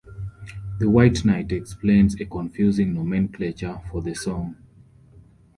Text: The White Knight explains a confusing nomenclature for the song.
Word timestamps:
The 0.79 0.89
White 0.89 1.23
Knight 1.25 1.51
explains 1.51 2.19
a 2.19 2.25
confusing 2.25 2.95
nomenclature 2.95 3.79
for 3.91 4.01
the 4.01 4.15
song. 4.15 4.55